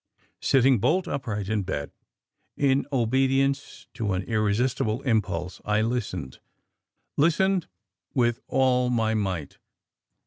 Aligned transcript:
Sitting 0.41 0.79
bolt 0.79 1.07
upright 1.07 1.47
in 1.47 1.61
bed, 1.61 1.91
in 2.57 2.87
obedience 2.91 3.85
to 3.93 4.13
an 4.13 4.23
irresistible 4.23 5.03
impulse, 5.03 5.61
I 5.63 5.83
listened, 5.83 6.39
listened 7.17 7.67
with 8.15 8.39
all 8.47 8.89
my 8.89 9.13
might. 9.13 9.59